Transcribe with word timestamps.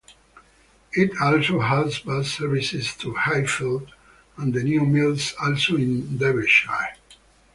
It 0.93 1.11
also 1.21 1.59
has 1.59 1.99
bus 1.99 2.27
services 2.31 2.95
to 2.95 3.13
Hayfield 3.13 3.93
and 4.35 4.51
New 4.51 4.83
Mills 4.83 5.35
also 5.39 5.75
in 5.75 6.17
Derbyshire. 6.17 6.95